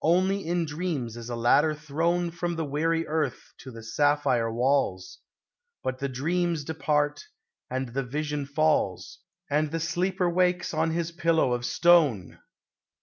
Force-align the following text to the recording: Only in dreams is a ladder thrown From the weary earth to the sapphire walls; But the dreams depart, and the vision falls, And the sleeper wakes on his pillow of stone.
Only 0.00 0.46
in 0.46 0.64
dreams 0.64 1.18
is 1.18 1.28
a 1.28 1.36
ladder 1.36 1.74
thrown 1.74 2.30
From 2.30 2.56
the 2.56 2.64
weary 2.64 3.06
earth 3.06 3.52
to 3.58 3.70
the 3.70 3.82
sapphire 3.82 4.50
walls; 4.50 5.18
But 5.82 5.98
the 5.98 6.08
dreams 6.08 6.64
depart, 6.64 7.26
and 7.68 7.90
the 7.90 8.02
vision 8.02 8.46
falls, 8.46 9.18
And 9.50 9.72
the 9.72 9.80
sleeper 9.80 10.30
wakes 10.30 10.72
on 10.72 10.92
his 10.92 11.12
pillow 11.12 11.52
of 11.52 11.66
stone. 11.66 12.38